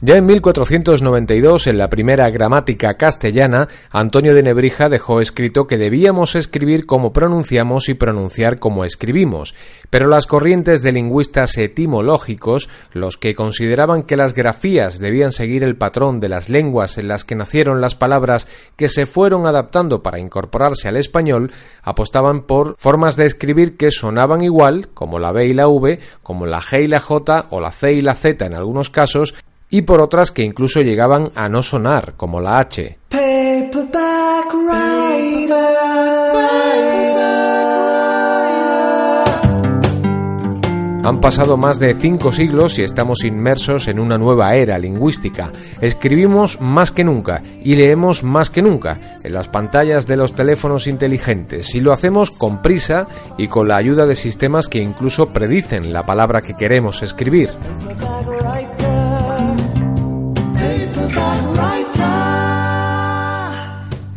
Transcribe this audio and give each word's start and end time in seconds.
Ya 0.00 0.16
en 0.16 0.26
1492, 0.26 1.66
en 1.66 1.76
la 1.76 1.90
primera 1.90 2.30
gramática 2.30 2.94
castellana, 2.94 3.66
Antonio 3.90 4.32
de 4.32 4.44
Nebrija 4.44 4.88
dejó 4.88 5.20
escrito 5.20 5.66
que 5.66 5.76
debíamos 5.76 6.36
escribir 6.36 6.86
como 6.86 7.12
pronunciamos 7.12 7.88
y 7.88 7.94
pronunciar 7.94 8.60
como 8.60 8.84
escribimos, 8.84 9.56
pero 9.90 10.06
las 10.06 10.28
corrientes 10.28 10.84
de 10.84 10.92
lingüistas 10.92 11.58
etimológicos, 11.58 12.68
los 12.92 13.16
que 13.16 13.34
consideraban 13.34 14.04
que 14.04 14.16
las 14.16 14.34
grafías 14.34 15.00
debían 15.00 15.32
seguir 15.32 15.64
el 15.64 15.76
patrón 15.76 16.20
de 16.20 16.28
las 16.28 16.48
lenguas 16.48 16.96
en 16.96 17.08
las 17.08 17.24
que 17.24 17.34
nacieron 17.34 17.80
las 17.80 17.96
palabras 17.96 18.46
que 18.76 18.88
se 18.88 19.04
fueron 19.04 19.48
adaptando 19.48 20.00
para 20.04 20.20
incorporarse 20.20 20.86
al 20.86 20.96
español, 20.96 21.50
apostaban 21.82 22.42
por 22.42 22.76
formas 22.78 23.16
de 23.16 23.26
escribir 23.26 23.76
que 23.76 23.90
sonaban 23.90 24.44
igual, 24.44 24.90
como 24.94 25.18
la 25.18 25.32
B 25.32 25.46
y 25.46 25.54
la 25.54 25.66
V, 25.66 25.98
como 26.22 26.46
la 26.46 26.60
G 26.60 26.84
y 26.84 26.86
la 26.86 27.00
J 27.00 27.46
o 27.50 27.58
la 27.58 27.72
C 27.72 27.94
y 27.94 28.00
la 28.00 28.14
Z 28.14 28.46
en 28.46 28.54
algunos 28.54 28.90
casos, 28.90 29.34
y 29.70 29.82
por 29.82 30.00
otras 30.00 30.30
que 30.30 30.42
incluso 30.42 30.80
llegaban 30.80 31.30
a 31.34 31.48
no 31.48 31.62
sonar, 31.62 32.14
como 32.16 32.40
la 32.40 32.58
H. 32.58 32.98
Han 41.08 41.22
pasado 41.22 41.56
más 41.56 41.78
de 41.78 41.94
cinco 41.94 42.32
siglos 42.32 42.78
y 42.78 42.82
estamos 42.82 43.24
inmersos 43.24 43.88
en 43.88 43.98
una 43.98 44.18
nueva 44.18 44.54
era 44.56 44.78
lingüística. 44.78 45.50
Escribimos 45.80 46.60
más 46.60 46.90
que 46.90 47.02
nunca 47.02 47.42
y 47.62 47.76
leemos 47.76 48.22
más 48.22 48.50
que 48.50 48.60
nunca 48.60 48.98
en 49.24 49.32
las 49.32 49.48
pantallas 49.48 50.06
de 50.06 50.18
los 50.18 50.34
teléfonos 50.34 50.86
inteligentes 50.86 51.74
y 51.74 51.80
lo 51.80 51.94
hacemos 51.94 52.30
con 52.30 52.60
prisa 52.60 53.06
y 53.38 53.46
con 53.48 53.68
la 53.68 53.76
ayuda 53.76 54.04
de 54.04 54.16
sistemas 54.16 54.68
que 54.68 54.80
incluso 54.80 55.30
predicen 55.30 55.94
la 55.94 56.02
palabra 56.02 56.42
que 56.42 56.52
queremos 56.52 57.02
escribir. 57.02 57.52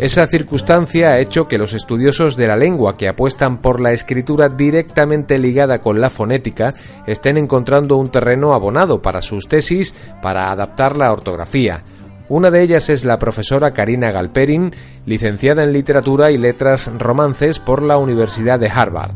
Esa 0.02 0.26
circunstancia 0.26 1.12
ha 1.12 1.20
hecho 1.20 1.48
que 1.48 1.60
los 1.60 1.74
estudiosos 1.74 2.36
de 2.36 2.48
la 2.48 2.56
lengua 2.56 2.98
que 2.98 3.08
apuestan 3.08 3.60
por 3.60 3.80
la 3.80 3.92
escritura 3.92 4.50
directamente 4.50 5.38
ligada 5.38 5.78
con 5.78 6.02
la 6.02 6.10
fonética 6.10 6.74
estén 7.06 7.38
encontrando 7.38 7.98
un 7.98 8.10
terreno 8.10 8.54
abonado 8.54 9.00
para 9.00 9.22
sus 9.22 9.48
tesis 9.48 9.94
para 10.24 10.52
adaptar 10.52 10.96
la 10.96 11.12
ortografía. 11.12 11.84
Una 12.30 12.50
de 12.50 12.64
ellas 12.64 12.90
es 12.90 13.06
la 13.06 13.20
profesora 13.20 13.74
Karina 13.74 14.10
Galperin, 14.10 14.74
licenciada 15.06 15.64
en 15.64 15.72
Literatura 15.72 16.32
y 16.32 16.40
Letras 16.40 16.90
Romances 16.98 17.60
por 17.60 17.84
la 17.84 18.00
Universidad 18.00 18.60
de 18.60 18.70
Harvard. 18.70 19.12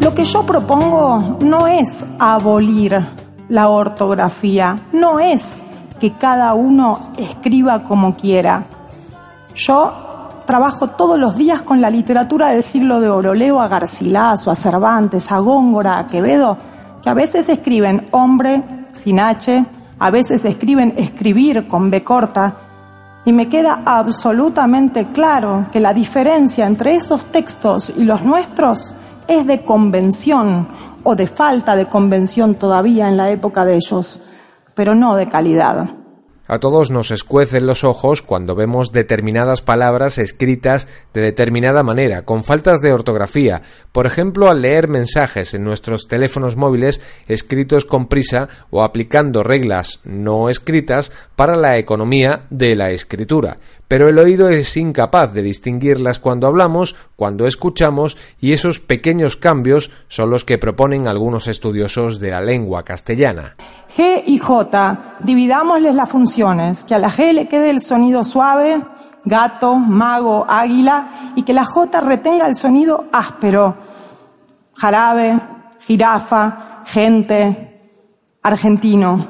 Lo 0.00 0.14
que 0.14 0.24
yo 0.24 0.46
propongo 0.46 1.38
no 1.40 1.66
es 1.66 2.04
abolir 2.20 3.21
la 3.52 3.68
ortografía, 3.68 4.78
no 4.92 5.20
es 5.20 5.60
que 6.00 6.14
cada 6.14 6.54
uno 6.54 6.98
escriba 7.18 7.82
como 7.82 8.16
quiera. 8.16 8.64
Yo 9.54 9.92
trabajo 10.46 10.88
todos 10.88 11.18
los 11.18 11.36
días 11.36 11.60
con 11.60 11.82
la 11.82 11.90
literatura 11.90 12.48
del 12.48 12.62
siglo 12.62 12.98
de 12.98 13.10
oro, 13.10 13.34
leo 13.34 13.60
a 13.60 13.68
Garcilaso, 13.68 14.50
a 14.50 14.54
Cervantes, 14.54 15.30
a 15.30 15.38
Góngora, 15.38 15.98
a 15.98 16.06
Quevedo, 16.06 16.56
que 17.02 17.10
a 17.10 17.14
veces 17.14 17.46
escriben 17.50 18.08
hombre 18.12 18.62
sin 18.94 19.20
H, 19.20 19.66
a 19.98 20.10
veces 20.10 20.46
escriben 20.46 20.94
escribir 20.96 21.68
con 21.68 21.90
B 21.90 22.02
corta, 22.02 22.54
y 23.26 23.32
me 23.32 23.50
queda 23.50 23.82
absolutamente 23.84 25.08
claro 25.08 25.66
que 25.70 25.78
la 25.78 25.92
diferencia 25.92 26.66
entre 26.66 26.94
esos 26.94 27.26
textos 27.26 27.92
y 27.94 28.04
los 28.04 28.22
nuestros 28.22 28.94
es 29.28 29.46
de 29.46 29.62
convención 29.62 30.66
o 31.04 31.14
de 31.14 31.26
falta 31.26 31.76
de 31.76 31.86
convención 31.86 32.54
todavía 32.54 33.08
en 33.08 33.16
la 33.16 33.30
época 33.30 33.64
de 33.64 33.76
ellos, 33.76 34.20
pero 34.74 34.94
no 34.94 35.16
de 35.16 35.28
calidad. 35.28 36.02
A 36.48 36.58
todos 36.58 36.90
nos 36.90 37.10
escuecen 37.12 37.66
los 37.66 37.82
ojos 37.82 38.20
cuando 38.20 38.54
vemos 38.54 38.90
determinadas 38.92 39.62
palabras 39.62 40.18
escritas 40.18 40.88
de 41.14 41.20
determinada 41.20 41.82
manera, 41.82 42.26
con 42.26 42.42
faltas 42.42 42.80
de 42.80 42.92
ortografía, 42.92 43.62
por 43.92 44.06
ejemplo 44.06 44.48
al 44.48 44.60
leer 44.60 44.88
mensajes 44.88 45.54
en 45.54 45.64
nuestros 45.64 46.08
teléfonos 46.08 46.56
móviles 46.56 47.00
escritos 47.28 47.84
con 47.84 48.06
prisa 48.06 48.48
o 48.70 48.82
aplicando 48.82 49.42
reglas 49.42 50.00
no 50.04 50.50
escritas 50.50 51.12
para 51.36 51.56
la 51.56 51.78
economía 51.78 52.44
de 52.50 52.74
la 52.74 52.90
escritura. 52.90 53.58
Pero 53.92 54.08
el 54.08 54.18
oído 54.18 54.48
es 54.48 54.78
incapaz 54.78 55.34
de 55.34 55.42
distinguirlas 55.42 56.18
cuando 56.18 56.46
hablamos, 56.46 56.96
cuando 57.14 57.46
escuchamos, 57.46 58.16
y 58.40 58.52
esos 58.52 58.80
pequeños 58.80 59.36
cambios 59.36 59.90
son 60.08 60.30
los 60.30 60.46
que 60.46 60.56
proponen 60.56 61.06
algunos 61.06 61.46
estudiosos 61.46 62.18
de 62.18 62.30
la 62.30 62.40
lengua 62.40 62.84
castellana. 62.84 63.54
G 63.94 64.22
y 64.24 64.38
J, 64.38 65.18
dividámosles 65.20 65.94
las 65.94 66.08
funciones, 66.08 66.84
que 66.84 66.94
a 66.94 66.98
la 66.98 67.10
G 67.10 67.34
le 67.34 67.48
quede 67.48 67.68
el 67.68 67.82
sonido 67.82 68.24
suave, 68.24 68.82
gato, 69.26 69.74
mago, 69.74 70.46
águila, 70.48 71.32
y 71.36 71.42
que 71.42 71.52
la 71.52 71.66
J 71.66 72.00
retenga 72.00 72.46
el 72.46 72.54
sonido 72.54 73.08
áspero, 73.12 73.76
jarabe, 74.74 75.38
jirafa, 75.80 76.84
gente, 76.86 77.82
argentino. 78.42 79.26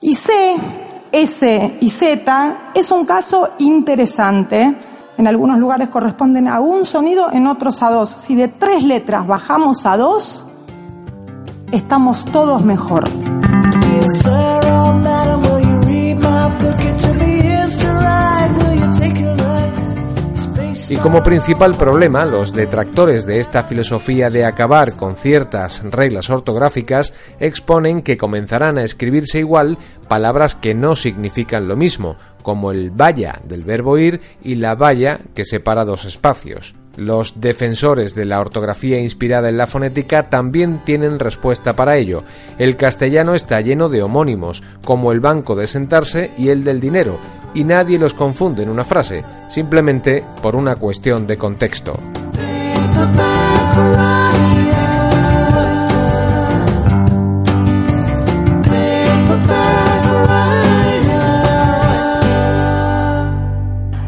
Y 0.00 0.14
C, 0.14 0.30
S 1.12 1.76
y 1.80 1.88
Z 1.90 2.56
es 2.74 2.90
un 2.90 3.04
caso 3.04 3.50
interesante. 3.58 4.74
En 5.18 5.26
algunos 5.26 5.58
lugares 5.58 5.88
corresponden 5.88 6.48
a 6.48 6.58
un 6.60 6.86
sonido, 6.86 7.30
en 7.30 7.46
otros 7.46 7.82
a 7.82 7.90
dos. 7.90 8.08
Si 8.08 8.34
de 8.34 8.48
tres 8.48 8.82
letras 8.82 9.26
bajamos 9.26 9.84
a 9.84 9.96
dos, 9.96 10.46
estamos 11.70 12.24
todos 12.24 12.64
mejor. 12.64 13.04
Y 20.92 20.98
como 20.98 21.22
principal 21.22 21.74
problema, 21.74 22.26
los 22.26 22.52
detractores 22.52 23.24
de 23.24 23.40
esta 23.40 23.62
filosofía 23.62 24.28
de 24.28 24.44
acabar 24.44 24.94
con 24.94 25.16
ciertas 25.16 25.82
reglas 25.90 26.28
ortográficas 26.28 27.14
exponen 27.40 28.02
que 28.02 28.18
comenzarán 28.18 28.76
a 28.76 28.84
escribirse 28.84 29.38
igual 29.38 29.78
palabras 30.06 30.54
que 30.54 30.74
no 30.74 30.94
significan 30.94 31.66
lo 31.66 31.76
mismo, 31.76 32.18
como 32.42 32.72
el 32.72 32.90
vaya 32.90 33.40
del 33.42 33.64
verbo 33.64 33.96
ir 33.96 34.20
y 34.44 34.56
la 34.56 34.74
valla 34.74 35.20
que 35.34 35.46
separa 35.46 35.86
dos 35.86 36.04
espacios. 36.04 36.74
Los 36.98 37.40
defensores 37.40 38.14
de 38.14 38.26
la 38.26 38.38
ortografía 38.38 39.00
inspirada 39.00 39.48
en 39.48 39.56
la 39.56 39.66
fonética 39.66 40.28
también 40.28 40.80
tienen 40.84 41.18
respuesta 41.18 41.72
para 41.72 41.96
ello. 41.96 42.22
El 42.58 42.76
castellano 42.76 43.34
está 43.34 43.62
lleno 43.62 43.88
de 43.88 44.02
homónimos, 44.02 44.62
como 44.84 45.10
el 45.10 45.20
banco 45.20 45.54
de 45.54 45.68
sentarse 45.68 46.32
y 46.36 46.50
el 46.50 46.64
del 46.64 46.80
dinero, 46.80 47.16
y 47.54 47.64
nadie 47.64 47.98
los 47.98 48.14
confunde 48.14 48.62
en 48.62 48.70
una 48.70 48.84
frase, 48.84 49.24
simplemente 49.48 50.24
por 50.42 50.56
una 50.56 50.76
cuestión 50.76 51.26
de 51.26 51.36
contexto. 51.36 51.92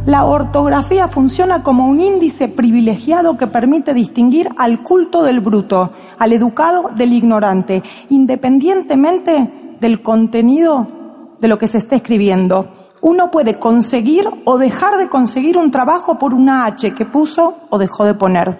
La 0.06 0.26
ortografía 0.26 1.08
funciona 1.08 1.62
como 1.62 1.88
un 1.88 2.00
índice 2.00 2.46
privilegiado 2.46 3.36
que 3.36 3.46
permite 3.46 3.94
distinguir 3.94 4.48
al 4.56 4.82
culto 4.82 5.22
del 5.24 5.40
bruto, 5.40 5.90
al 6.18 6.32
educado 6.32 6.90
del 6.94 7.12
ignorante, 7.12 7.82
independientemente 8.10 9.50
del 9.80 10.02
contenido 10.02 10.86
de 11.40 11.48
lo 11.48 11.58
que 11.58 11.68
se 11.68 11.78
esté 11.78 11.96
escribiendo. 11.96 12.68
Uno 13.04 13.30
puede 13.30 13.58
conseguir 13.58 14.26
o 14.46 14.56
dejar 14.56 14.96
de 14.96 15.10
conseguir 15.10 15.58
un 15.58 15.70
trabajo 15.70 16.18
por 16.18 16.32
una 16.32 16.64
H 16.64 16.94
que 16.94 17.04
puso 17.04 17.66
o 17.68 17.76
dejó 17.76 18.06
de 18.06 18.14
poner. 18.14 18.58